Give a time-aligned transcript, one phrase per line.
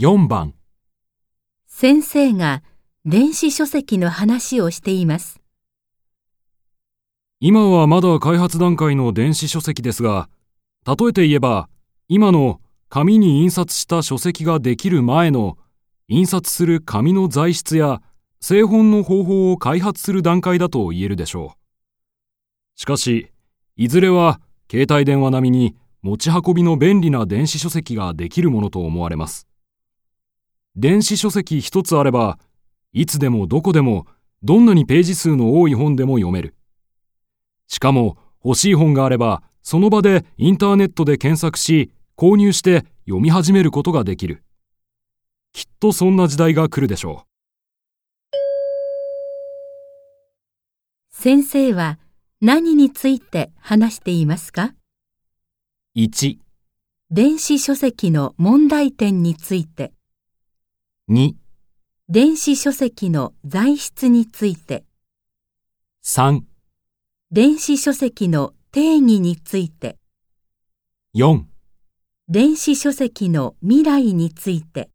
[0.00, 0.54] 4番
[1.66, 2.62] 先生が
[3.04, 5.40] 電子書籍の話をしています。
[7.40, 10.28] 今はまだ開発段階の電子書籍ですが、
[10.86, 11.68] 例えて言えば、
[12.06, 15.58] 今の紙に印刷した書籍ができる前の
[16.06, 18.00] 印刷する紙の材質や
[18.40, 22.80] 製本の方法を開発する段階だと言えるでしょう。
[22.80, 23.32] しかし、
[23.74, 24.40] いずれは
[24.70, 29.47] 携帯電話並みに持ち運びの便利な電子書籍ができるものと思われます。
[30.80, 32.38] 電子書籍一つあれば、
[32.92, 34.06] いつでもどこでも
[34.44, 36.54] どんなにページ数の多い本でも読める。
[37.66, 44.44] しかも欲しい本があれば、その場でインターネットで検索し、購入して読み始めることができる。
[45.52, 47.24] きっとそんな時代が来るでしょ
[51.10, 51.98] 先生は
[52.40, 54.74] 何について話していますか？
[55.96, 55.98] う。
[55.98, 56.38] 1、
[57.10, 59.92] 電子書籍の問題点について、
[61.10, 61.36] 2、
[62.10, 64.84] 電子書籍の材質について、
[66.04, 66.42] 3、
[67.30, 69.96] 電子書籍の定義について、
[71.16, 71.44] 4
[72.28, 74.90] 電子書籍の未来について、